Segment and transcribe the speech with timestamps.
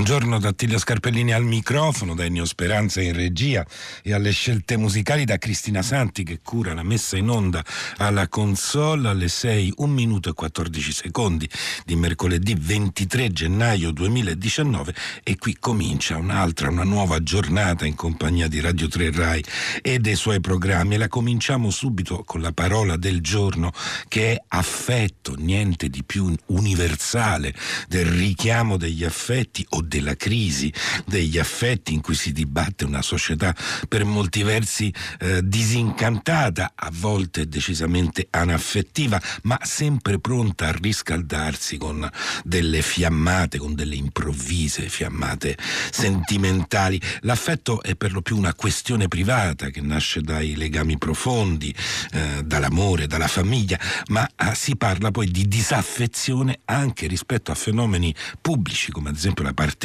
[0.00, 3.66] Buongiorno da Attilio Scarpellini al microfono, da Ennio Speranza in regia
[4.02, 7.62] e alle scelte musicali da Cristina Santi che cura la messa in onda
[7.98, 11.46] alla console alle 6, 1 minuto e 14 secondi
[11.84, 18.58] di mercoledì 23 gennaio 2019 e qui comincia un'altra, una nuova giornata in compagnia di
[18.58, 19.44] Radio 3 Rai
[19.82, 23.70] e dei suoi programmi e la cominciamo subito con la parola del giorno
[24.08, 27.54] che è affetto, niente di più universale
[27.86, 30.72] del richiamo degli affetti o della crisi
[31.04, 33.54] degli affetti in cui si dibatte una società
[33.88, 42.08] per molti versi eh, disincantata, a volte decisamente anaffettiva, ma sempre pronta a riscaldarsi con
[42.44, 45.58] delle fiammate, con delle improvvise fiammate
[45.90, 47.00] sentimentali.
[47.22, 51.74] L'affetto è per lo più una questione privata che nasce dai legami profondi,
[52.12, 53.78] eh, dall'amore, dalla famiglia,
[54.08, 59.42] ma eh, si parla poi di disaffezione anche rispetto a fenomeni pubblici come ad esempio
[59.42, 59.78] la partecipazione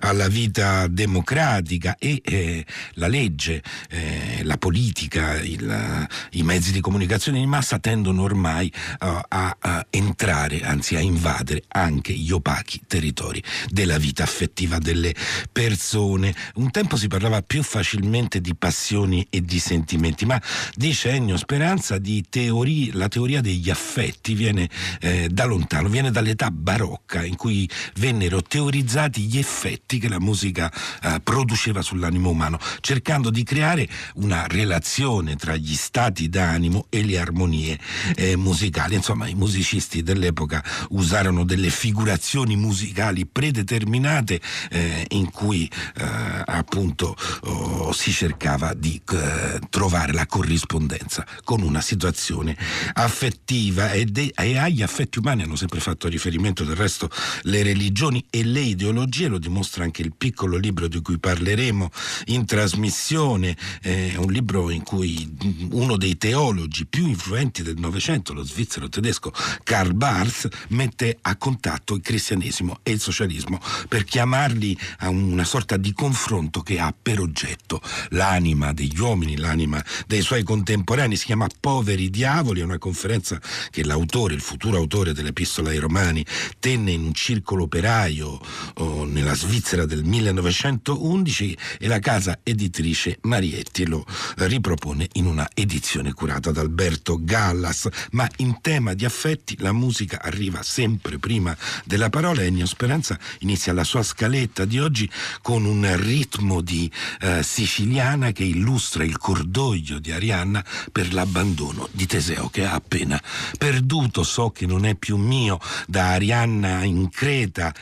[0.00, 7.38] alla vita democratica e eh, la legge, eh, la politica, il, i mezzi di comunicazione
[7.38, 13.42] di massa tendono ormai uh, a, a, entrare, anzi a invadere anche gli opachi territori
[13.68, 15.14] della vita affettiva delle
[15.50, 16.34] persone.
[16.54, 20.40] Un tempo si parlava più facilmente di passioni e di sentimenti, ma
[20.74, 24.68] dice Ennio Speranza di teorie, la teoria degli affetti viene
[25.00, 30.72] eh, da lontano, viene dall'età barocca in cui vennero teorizzati gli effetti che la musica
[31.02, 37.18] eh, produceva sull'animo umano, cercando di creare una relazione tra gli stati d'animo e le
[37.18, 37.78] armonie
[38.16, 38.94] eh, musicali.
[38.94, 47.92] Insomma, i musicisti dell'epoca usarono delle figurazioni musicali predeterminate eh, in cui eh, appunto oh,
[47.92, 52.56] si cercava di eh, trovare la corrispondenza con una situazione
[52.94, 57.10] affettiva e, de- e agli affetti umani hanno sempre fatto riferimento del resto
[57.42, 61.90] le religioni e le ideologie, lo dimostra anche il piccolo libro di cui parleremo
[62.26, 65.36] in trasmissione, eh, un libro in cui
[65.70, 71.94] uno dei teologi più influenti del Novecento, lo svizzero tedesco Karl Barth, mette a contatto
[71.94, 77.20] il cristianesimo e il socialismo per chiamarli a una sorta di confronto che ha per
[77.20, 77.80] oggetto
[78.10, 83.40] l'anima degli uomini, l'anima dei suoi contemporanei, si chiama Poveri Diavoli, è una conferenza
[83.70, 86.24] che l'autore, il futuro autore dell'Epistola ai Romani,
[86.58, 88.37] tenne in un circolo operaio
[88.74, 94.04] oh, nella Svizzera del 1911 e la casa editrice Marietti lo
[94.36, 97.88] ripropone in una edizione curata da Alberto Gallas.
[98.12, 102.42] Ma in tema di affetti la musica arriva sempre prima della parola.
[102.42, 105.10] Ennio Speranza inizia la sua scaletta di oggi
[105.42, 106.90] con un ritmo di
[107.20, 113.20] eh, siciliana che illustra il cordoglio di Arianna per l'abbandono di Teseo che ha appena
[113.56, 114.22] perduto.
[114.22, 117.74] So che non è più mio da Arianna in Creta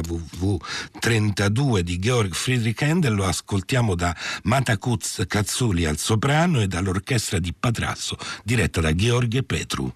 [0.00, 0.56] HVV
[0.98, 4.14] 32 di Georg Friedrich Handel lo ascoltiamo da
[4.44, 9.92] Matakuz Katsuli al soprano e dall'orchestra di Patrasso diretta da Gheorghe Petru.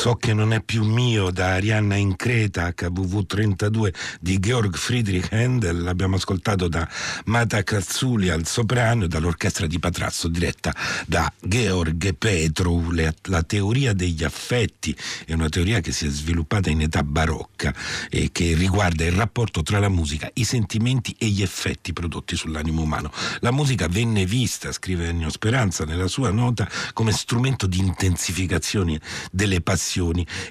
[0.00, 5.30] So che non è più mio da Arianna in Creta HVV 32 di Georg Friedrich
[5.30, 6.88] Handel, l'abbiamo ascoltato da
[7.26, 10.74] Mata Cazzuli al soprano e dall'orchestra di Patrasso diretta
[11.06, 12.92] da Georg Petru.
[12.92, 17.74] La teoria degli affetti è una teoria che si è sviluppata in età barocca
[18.08, 22.80] e che riguarda il rapporto tra la musica, i sentimenti e gli effetti prodotti sull'animo
[22.80, 23.12] umano.
[23.40, 28.98] La musica venne vista, scrive Ennio Speranza nella sua nota, come strumento di intensificazione
[29.30, 29.88] delle passioni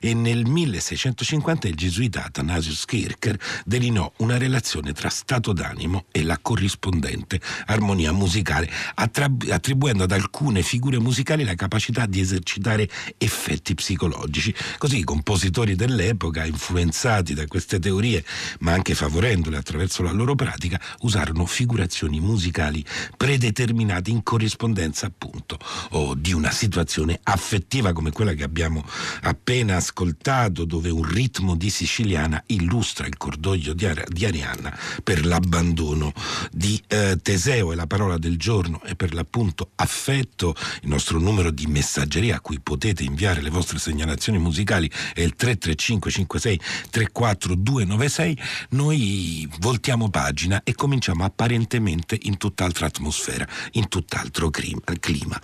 [0.01, 6.38] e nel 1650 il gesuita Athanasius Kircher delineò una relazione tra stato d'animo e la
[6.41, 14.53] corrispondente armonia musicale, attribuendo ad alcune figure musicali la capacità di esercitare effetti psicologici.
[14.77, 18.25] Così i compositori dell'epoca, influenzati da queste teorie,
[18.60, 22.84] ma anche favorendole attraverso la loro pratica, usarono figurazioni musicali
[23.15, 25.58] predeterminate in corrispondenza appunto
[26.17, 28.84] di una situazione affettiva come quella che abbiamo
[29.29, 35.25] appena ascoltato, dove un ritmo di siciliana illustra il cordoglio di, Ar- di Arianna per
[35.25, 36.13] l'abbandono
[36.51, 41.51] di eh, Teseo e la parola del giorno è per l'appunto affetto, il nostro numero
[41.51, 46.59] di messaggeria a cui potete inviare le vostre segnalazioni musicali è il 335 56
[46.89, 48.38] 34 296,
[48.69, 55.39] noi voltiamo pagina e cominciamo apparentemente in tutt'altra atmosfera, in tutt'altro clima.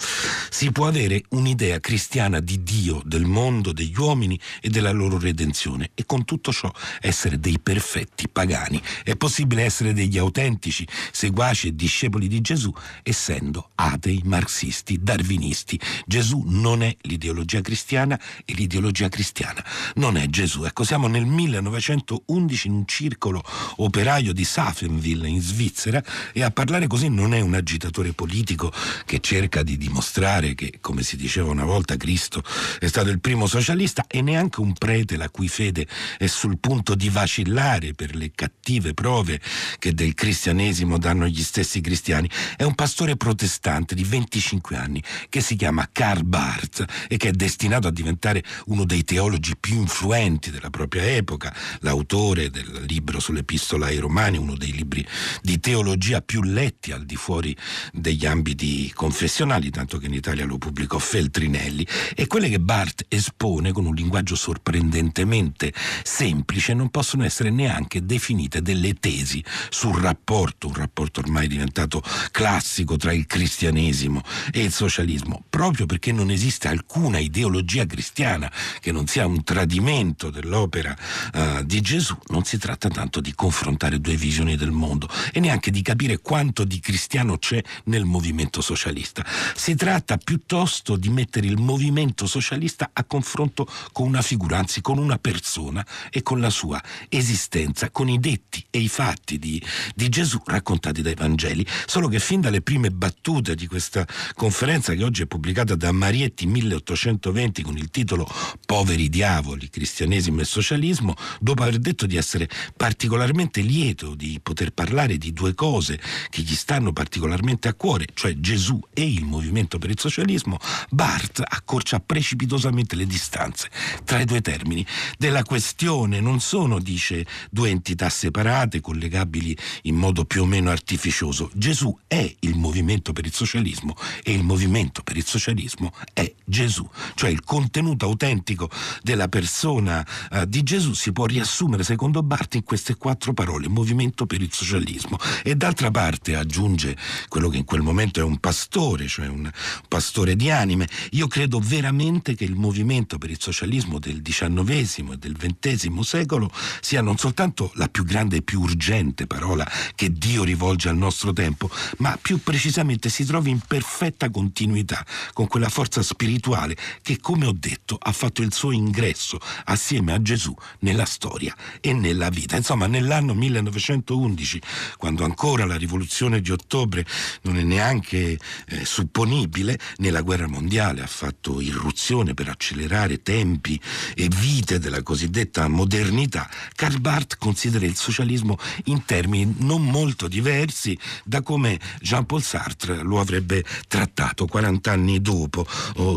[0.49, 5.91] Si può avere un'idea cristiana di Dio, del mondo, degli uomini e della loro redenzione
[5.93, 8.81] e con tutto ciò essere dei perfetti pagani.
[9.03, 15.79] È possibile essere degli autentici seguaci e discepoli di Gesù essendo atei, marxisti, darwinisti.
[16.07, 19.63] Gesù non è l'ideologia cristiana e l'ideologia cristiana
[19.95, 20.63] non è Gesù.
[20.63, 23.43] Ecco, siamo nel 1911 in un circolo
[23.77, 26.01] operaio di Safenville in Svizzera
[26.31, 28.71] e a parlare così non è un agitatore politico
[29.05, 32.41] che cerca di dimostrare che, come si diceva una volta, Cristo
[32.79, 33.64] è stato il primo socialista
[34.07, 38.93] e neanche un prete la cui fede è sul punto di vacillare per le cattive
[38.93, 39.41] prove
[39.79, 42.29] che del cristianesimo danno gli stessi cristiani.
[42.55, 47.31] È un pastore protestante di 25 anni che si chiama Karl Barth e che è
[47.31, 53.87] destinato a diventare uno dei teologi più influenti della propria epoca, l'autore del libro sull'epistola
[53.87, 55.05] ai Romani, uno dei libri
[55.41, 57.55] di teologia più letti al di fuori
[57.91, 63.53] degli ambiti confessionali, tanto che in Italia lo pubblicò Feltrinelli, e quelle che Barth espone
[63.71, 70.73] con un linguaggio sorprendentemente semplice non possono essere neanche definite delle tesi sul rapporto, un
[70.73, 74.21] rapporto ormai diventato classico tra il cristianesimo
[74.51, 80.29] e il socialismo, proprio perché non esiste alcuna ideologia cristiana che non sia un tradimento
[80.29, 80.95] dell'opera
[81.33, 85.71] uh, di Gesù, non si tratta tanto di confrontare due visioni del mondo e neanche
[85.71, 89.25] di capire quanto di cristiano c'è nel movimento socialista.
[89.55, 93.43] Si tratta piuttosto di mettere il movimento socialista a confronto
[93.91, 98.65] con una figura, anzi con una persona e con la sua esistenza, con i detti
[98.69, 99.61] e i fatti di,
[99.93, 101.65] di Gesù raccontati dai Vangeli.
[101.85, 106.45] Solo che fin dalle prime battute di questa conferenza che oggi è pubblicata da Marietti
[106.45, 108.27] 1820 con il titolo
[108.65, 115.17] Poveri diavoli, cristianesimo e socialismo, dopo aver detto di essere particolarmente lieto di poter parlare
[115.17, 115.99] di due cose
[116.29, 120.57] che gli stanno particolarmente a cuore, cioè Gesù e il movimento per il socialismo,
[120.89, 124.85] Barth accorcia precipitosamente le distanze tra i due termini.
[125.17, 131.49] Della questione non sono, dice, due entità separate, collegabili in modo più o meno artificioso.
[131.53, 136.87] Gesù è il movimento per il socialismo e il movimento per il socialismo è Gesù,
[137.15, 138.69] cioè il contenuto autentico
[139.01, 144.25] della persona uh, di Gesù si può riassumere secondo Barth in queste quattro parole, movimento
[144.25, 145.17] per il socialismo.
[145.43, 146.95] E d'altra parte aggiunge
[147.27, 149.49] quello che in quel momento è un pastore, cioè un
[149.87, 155.17] pastore di anime, io credo veramente che il movimento per il socialismo del XIX e
[155.17, 160.43] del XX secolo sia non soltanto la più grande e più urgente parola che Dio
[160.43, 166.01] rivolge al nostro tempo, ma più precisamente si trovi in perfetta continuità con quella forza
[166.01, 171.55] spirituale che, come ho detto, ha fatto il suo ingresso assieme a Gesù nella storia
[171.81, 172.55] e nella vita.
[172.55, 174.61] Insomma, nell'anno 1911,
[174.97, 177.05] quando ancora la rivoluzione di ottobre
[177.43, 183.79] non è neanche eh, supponibile, nella guerra mondiale ha fatto irruzione per accelerare tempi
[184.15, 190.97] e vite della cosiddetta modernità, Karl Barth considera il socialismo in termini non molto diversi
[191.23, 195.65] da come Jean-Paul Sartre lo avrebbe trattato 40 anni dopo,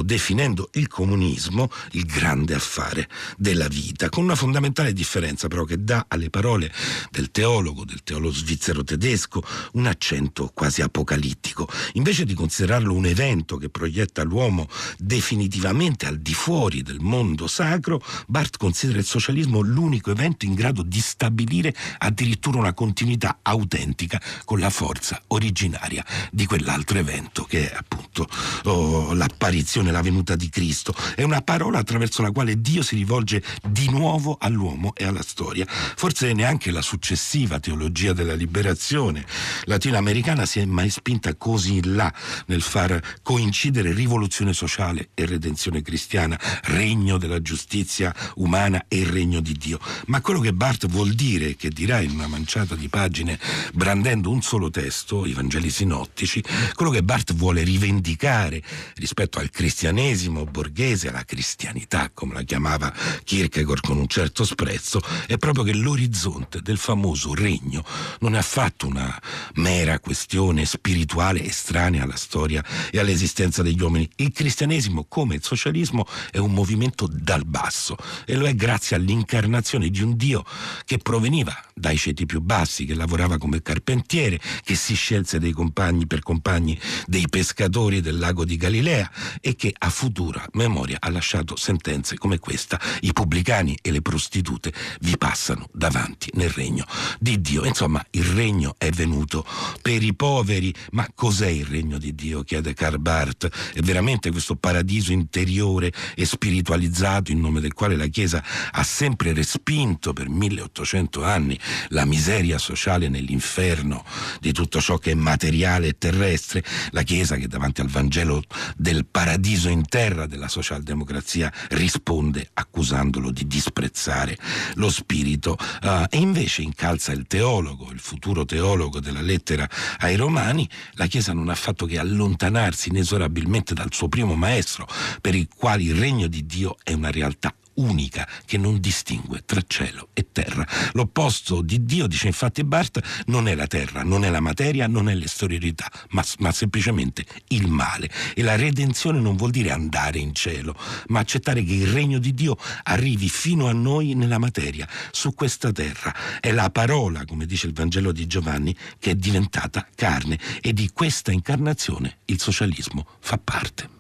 [0.03, 6.07] definendo il comunismo il grande affare della vita, con una fondamentale differenza però che dà
[6.09, 6.73] alle parole
[7.11, 9.43] del teologo, del teologo svizzero tedesco,
[9.73, 11.69] un accento quasi apocalittico.
[11.95, 14.69] Invece di considerarlo un evento che proietta l'uomo
[14.99, 20.55] definitivamente al di fuori luoghi del mondo sacro, Barth considera il socialismo l'unico evento in
[20.55, 27.71] grado di stabilire addirittura una continuità autentica con la forza originaria di quell'altro evento che
[27.71, 28.29] è appunto
[28.65, 30.95] oh, l'apparizione, la venuta di Cristo.
[31.15, 35.67] È una parola attraverso la quale Dio si rivolge di nuovo all'uomo e alla storia.
[35.69, 39.25] Forse neanche la successiva teologia della liberazione
[39.65, 42.13] latinoamericana si è mai spinta così in là
[42.47, 49.41] nel far coincidere rivoluzione sociale e redenzione cristiana, regno della giustizia umana e il regno
[49.41, 49.81] di Dio.
[50.07, 53.39] Ma quello che Barth vuol dire, che dirà in una manciata di pagine,
[53.73, 56.43] brandendo un solo testo, i Vangeli sinottici,
[56.75, 58.63] quello che Barth vuole rivendicare
[58.97, 62.93] rispetto al cristianesimo borghese, alla cristianità, come la chiamava
[63.25, 67.85] Kierkegaard con un certo sprezzo, è proprio che l'orizzonte del famoso regno
[68.21, 69.21] non è affatto una
[69.55, 74.09] mera questione spirituale estranea alla storia e all'esistenza degli uomini.
[74.17, 77.97] Il cristianesimo, come il socialismo, è un movimento dal basso
[78.27, 80.45] e lo è grazie all'incarnazione di un Dio
[80.85, 86.07] che proveniva dai ceti più bassi, che lavorava come carpentiere, che si scelse dei compagni
[86.07, 89.09] per compagni dei pescatori del lago di Galilea
[89.41, 92.81] e che a futura memoria ha lasciato sentenze come questa.
[93.03, 96.85] I pubblicani e le prostitute vi passano davanti nel regno
[97.21, 97.65] di Dio.
[97.65, 99.47] Insomma, il regno è venuto
[99.81, 102.43] per i poveri, ma cos'è il regno di Dio?
[102.43, 103.49] chiede Karl Barth.
[103.73, 109.35] È veramente questo paradiso interiore e spiritualizzato in nome del quale la Chiesa ha sempre
[109.35, 114.03] respinto per 1800 anni la miseria sociale nell'inferno
[114.41, 118.43] di tutto ciò che è materiale e terrestre, la Chiesa che davanti al Vangelo
[118.77, 124.39] del paradiso in terra della socialdemocrazia risponde accusandolo di disprezzare
[124.75, 130.67] lo spirito uh, e invece incalza il teologo, il futuro teologo della lettera ai Romani,
[130.93, 134.89] la Chiesa non ha fatto che allontanarsi inesorabilmente dal suo primo maestro,
[135.21, 139.63] per il quale il regno di Dio è una realtà unica che non distingue tra
[139.67, 140.67] cielo e terra.
[140.93, 145.09] L'opposto di Dio, dice infatti Barth, non è la terra, non è la materia, non
[145.09, 148.11] è l'esteriorità, ma, ma semplicemente il male.
[148.35, 150.77] E la redenzione non vuol dire andare in cielo,
[151.09, 155.73] ma accettare che il regno di Dio arrivi fino a noi nella materia, su questa
[155.73, 156.15] terra.
[156.41, 160.91] È la parola, come dice il Vangelo di Giovanni, che è diventata carne e di
[160.93, 163.98] questa incarnazione il socialismo fa parte.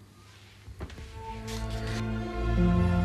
[2.59, 2.98] Thank you.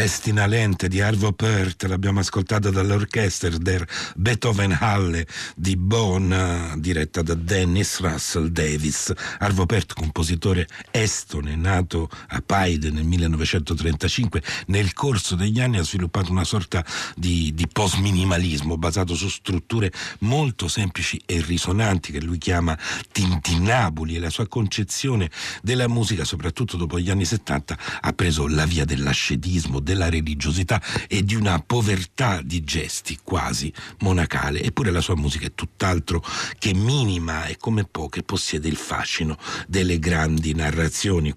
[0.00, 3.86] Festina lente di Arvo Pärt, l'abbiamo ascoltata dall'orchestra der
[4.16, 6.32] Beethoven Halle di Bonn,
[6.76, 9.12] diretta da Dennis Russell Davis.
[9.40, 16.30] Arvo Pärt, compositore estone, nato a Paide nel 1935, nel corso degli anni ha sviluppato
[16.30, 16.82] una sorta
[17.14, 22.74] di, di post-minimalismo basato su strutture molto semplici e risonanti che lui chiama
[23.12, 28.64] tintinnabuli e la sua concezione della musica, soprattutto dopo gli anni 70, ha preso la
[28.64, 34.62] via dell'ascetismo della religiosità e di una povertà di gesti quasi monacale.
[34.62, 36.24] Eppure la sua musica è tutt'altro
[36.58, 41.34] che minima e come poche possiede il fascino delle grandi narrazioni.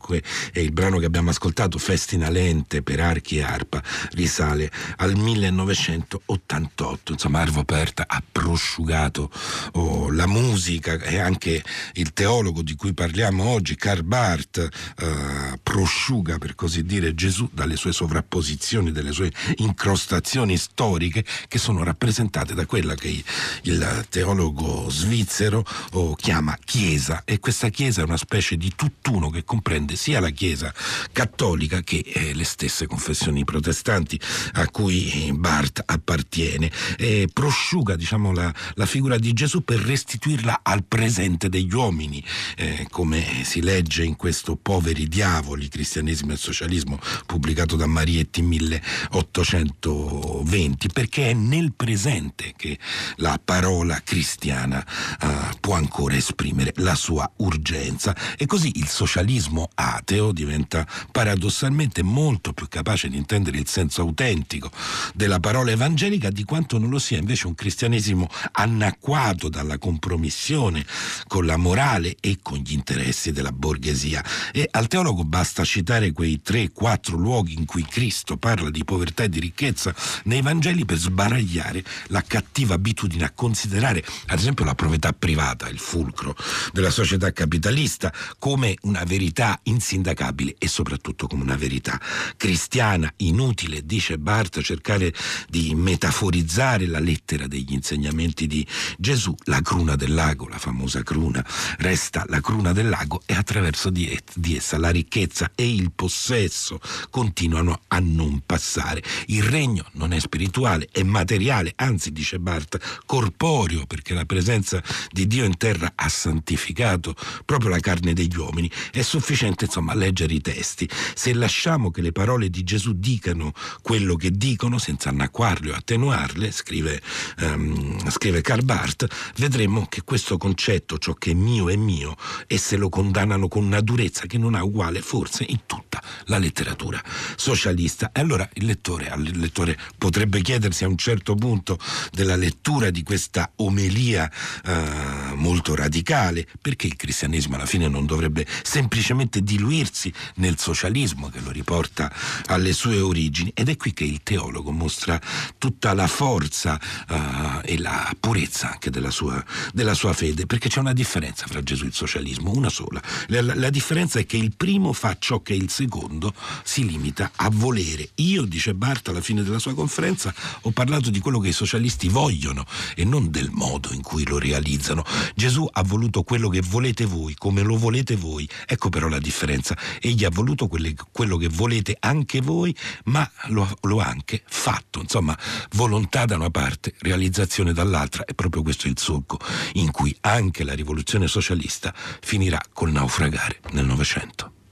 [0.51, 7.13] E il brano che abbiamo ascoltato, Festina Lente per archi e arpa, risale al 1988.
[7.13, 9.31] Insomma, Arvo Perta ha prosciugato
[9.73, 11.63] oh, la musica e anche
[11.93, 17.77] il teologo di cui parliamo oggi, Karl Barth, eh, prosciuga per così dire Gesù dalle
[17.77, 23.23] sue sovrapposizioni posizioni, delle sue incrostazioni storiche che sono rappresentate da quella che
[23.61, 27.21] il teologo svizzero oh, chiama Chiesa.
[27.23, 30.73] E questa Chiesa è una specie di tutt'uno che comprende sia la Chiesa
[31.13, 34.19] cattolica che eh, le stesse confessioni protestanti
[34.55, 36.69] a cui Barth appartiene.
[36.97, 42.21] E prosciuga diciamo, la, la figura di Gesù per restituirla al presente degli uomini.
[42.57, 48.41] Eh, come si legge in questo Poveri diavoli, cristianesimo e socialismo pubblicato da Maria Marietti
[48.41, 52.79] 1820, perché è nel presente che
[53.17, 54.83] la parola cristiana
[55.21, 62.53] uh, può ancora esprimere la sua urgenza e così il socialismo ateo diventa paradossalmente molto
[62.53, 64.71] più capace di intendere il senso autentico
[65.13, 70.83] della parola evangelica di quanto non lo sia invece un cristianesimo annacquato dalla compromissione
[71.27, 74.25] con la morale e con gli interessi della borghesia.
[74.51, 78.85] E al teologo basta citare quei tre, quattro luoghi in cui Cristo Cristo parla di
[78.85, 79.93] povertà e di ricchezza
[80.25, 85.77] nei Vangeli per sbaragliare la cattiva abitudine a considerare, ad esempio, la proprietà privata, il
[85.77, 86.33] fulcro
[86.71, 91.99] della società capitalista, come una verità insindacabile e soprattutto come una verità
[92.37, 95.13] cristiana, inutile, dice Barth, cercare
[95.49, 98.65] di metaforizzare la lettera degli insegnamenti di
[98.97, 101.45] Gesù, la cruna del lago, la famosa cruna,
[101.79, 107.81] resta la cruna del lago e attraverso di essa la ricchezza e il possesso continuano
[107.87, 108.12] a non
[108.45, 109.03] passare.
[109.27, 115.27] Il regno non è spirituale, è materiale, anzi dice Barth, corporeo, perché la presenza di
[115.27, 118.69] Dio in terra ha santificato proprio la carne degli uomini.
[118.91, 120.89] È sufficiente insomma leggere i testi.
[121.15, 126.51] Se lasciamo che le parole di Gesù dicano quello che dicono, senza annacquarle o attenuarle,
[126.51, 127.01] scrive,
[127.39, 132.15] um, scrive Karl Barth, vedremo che questo concetto, ciò che è mio è mio,
[132.47, 136.37] e se lo condannano con una durezza che non ha uguale forse in tutta la
[136.37, 137.01] letteratura
[137.35, 141.77] socialista E allora il lettore, il lettore potrebbe chiedersi a un certo punto
[142.11, 144.29] della lettura di questa omelia
[144.65, 151.39] eh, molto radicale, perché il cristianesimo alla fine non dovrebbe semplicemente diluirsi nel socialismo che
[151.39, 152.11] lo riporta
[152.47, 153.51] alle sue origini.
[153.53, 155.19] Ed è qui che il teologo mostra
[155.57, 159.43] tutta la forza eh, e la purezza anche della sua,
[159.73, 163.01] della sua, fede, perché c'è una differenza fra Gesù e il socialismo, una sola.
[163.27, 167.31] La, la, la differenza è che il primo fa ciò che il secondo si limita
[167.35, 168.09] a volere.
[168.15, 172.09] Io, dice Barta alla fine della sua conferenza, ho parlato di quello che i socialisti
[172.09, 172.65] vogliono
[172.95, 175.03] e non del modo in cui lo realizzano.
[175.35, 178.47] Gesù ha voluto quello che volete voi, come lo volete voi.
[178.65, 179.77] Ecco però la differenza.
[179.99, 184.99] Egli ha voluto quelle, quello che volete anche voi, ma lo, lo ha anche fatto.
[185.01, 185.37] Insomma,
[185.71, 188.25] volontà da una parte, realizzazione dall'altra.
[188.25, 189.39] E proprio questo è il solco
[189.73, 194.62] in cui anche la rivoluzione socialista finirà col naufragare nel Novecento.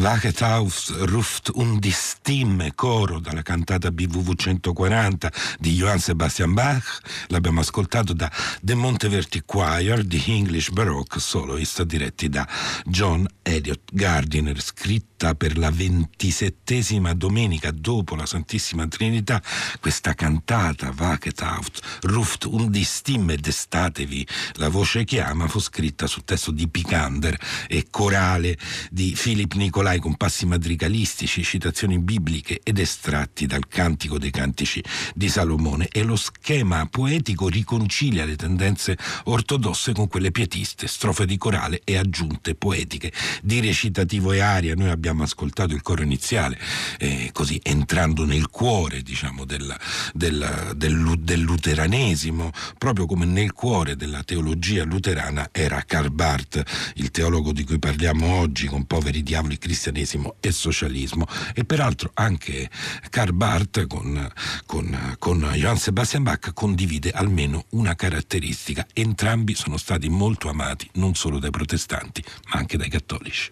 [0.00, 7.00] Waget auf ruft un di stimme coro dalla cantata BWV 140 di Johann Sebastian Bach,
[7.26, 8.32] l'abbiamo ascoltato da
[8.62, 12.48] The Monteverti Choir di English Baroque soloist diretti da
[12.86, 19.42] John Elliott Gardiner, scritta per la ventisettesima domenica dopo la Santissima Trinità,
[19.80, 21.68] questa cantata Waget auf
[22.04, 27.36] ruft un di stimme destatevi, la voce chiama, fu scritta sul testo di Picander
[27.68, 28.56] e corale
[28.90, 34.82] di Philip Nicolai Nicolai con passi madrigalistici, citazioni bibliche ed estratti dal Cantico dei Cantici
[35.14, 41.36] di Salomone e lo schema poetico riconcilia le tendenze ortodosse con quelle pietiste, strofe di
[41.36, 43.12] corale e aggiunte poetiche.
[43.42, 46.58] Di recitativo e aria noi abbiamo ascoltato il coro iniziale,
[46.98, 49.74] eh, così entrando nel cuore diciamo, del,
[50.12, 56.62] del, del, del luteranesimo, proprio come nel cuore della teologia luterana era Karl Barth,
[56.96, 62.10] il teologo di cui parliamo oggi con poveri diavoli cristiani cristianesimo e socialismo e peraltro
[62.12, 62.68] anche
[63.08, 64.30] Karl Barth con,
[64.66, 71.14] con, con Johann Sebastian Bach condivide almeno una caratteristica, entrambi sono stati molto amati non
[71.14, 73.50] solo dai protestanti ma anche dai cattolici.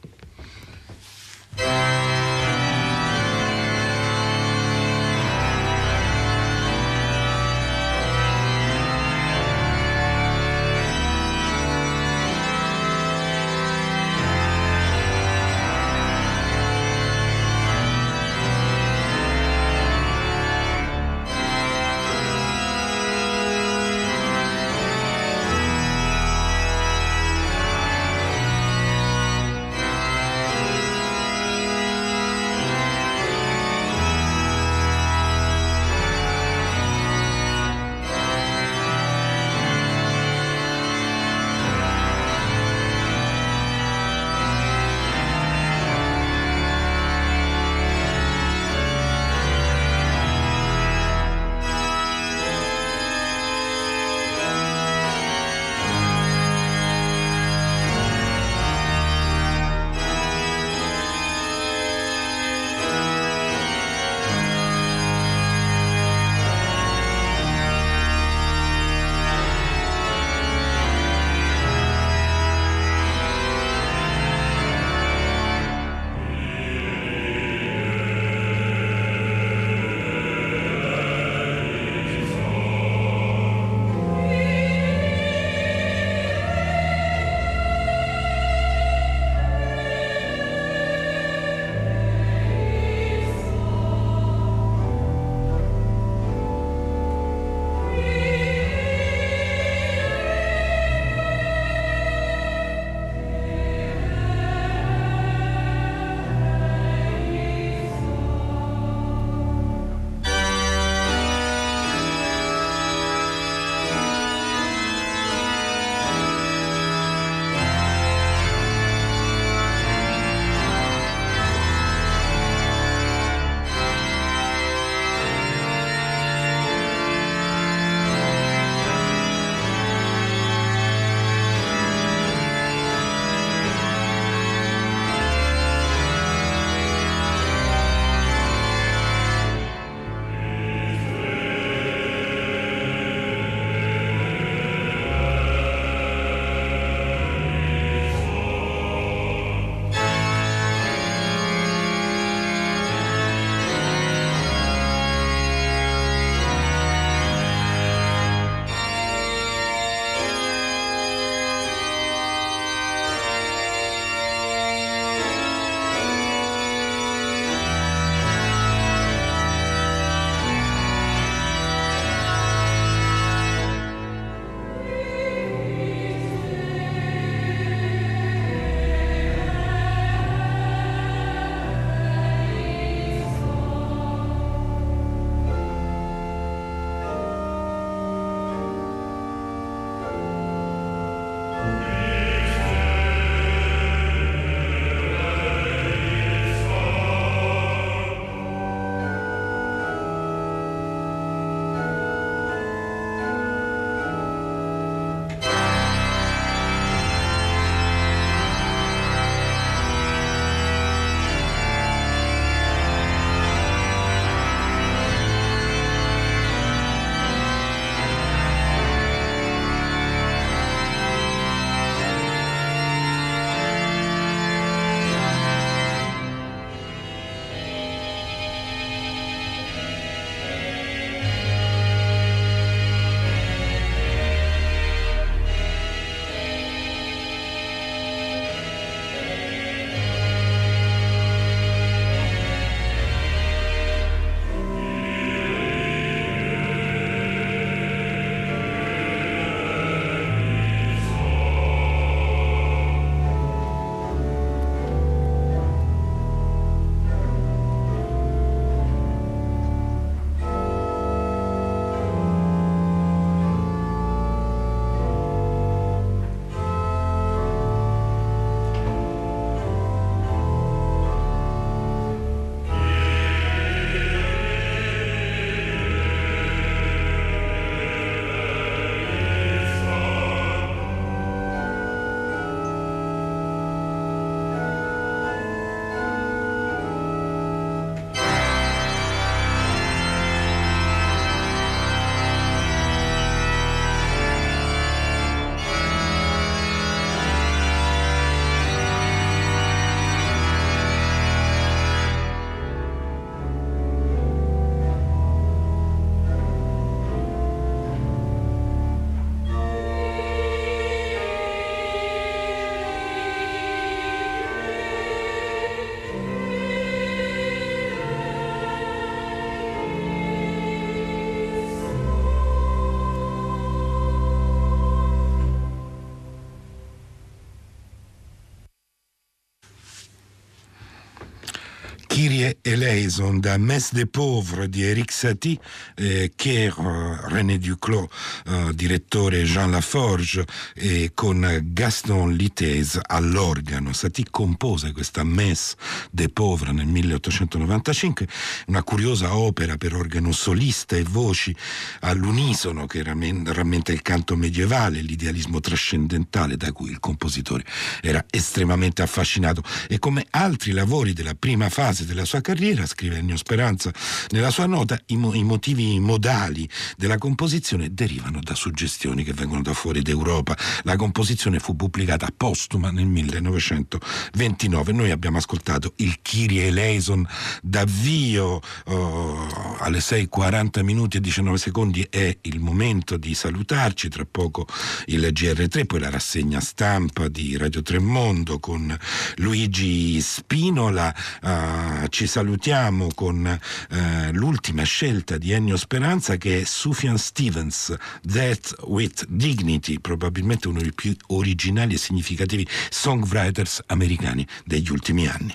[332.39, 335.59] Kyrie eleison da Messe des Pauvres di Eric Satie,
[335.97, 338.07] eh, che eh, René Duclos,
[338.47, 343.93] eh, direttore Jean Laforge, e con Gaston Litese all'organo.
[343.93, 345.75] Satie compose questa Messe
[346.13, 348.29] des Pauvres nel 1895,
[348.69, 351.55] una curiosa opera per organo solista e voci
[352.01, 357.65] all'unisono che rammenta il canto medievale, l'idealismo trascendentale da cui il compositore
[358.01, 363.37] era estremamente affascinato e come altri lavori della prima fase della sua carriera, scrive Ennio
[363.37, 363.91] Speranza
[364.31, 369.63] nella sua nota, i, mo- i motivi modali della composizione derivano da suggestioni che vengono
[369.63, 370.57] da fuori d'Europa.
[370.83, 374.93] La composizione fu pubblicata postuma nel 1929.
[374.93, 377.27] Noi abbiamo ascoltato il Kyrie eleison
[377.63, 384.67] d'avvio oh, alle 6.40 minuti e 19 secondi è il momento di salutarci, tra poco
[385.07, 388.95] il GR3, poi la rassegna stampa di Radio Tremondo con
[389.37, 391.15] Luigi Spinola.
[391.41, 393.97] Uh, ci salutiamo con uh,
[394.33, 397.95] l'ultima scelta di Ennio Speranza che è Sufjan Stevens,
[398.27, 405.55] That with Dignity, probabilmente uno dei più originali e significativi songwriters americani degli ultimi anni.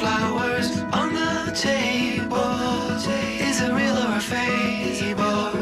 [0.00, 2.54] flowers on the table.
[3.48, 5.52] Is it real or a fable?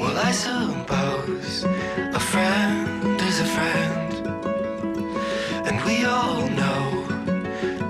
[0.00, 4.10] Well, I suppose a friend is a friend,
[5.68, 6.86] and we all know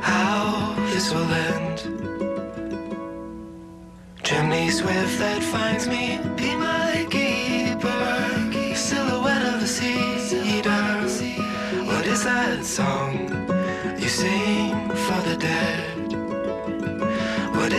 [0.00, 1.78] how this will end.
[4.22, 7.25] Chimney swift that finds me, be my guest.